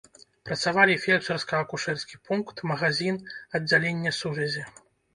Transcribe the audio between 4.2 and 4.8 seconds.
сувязі.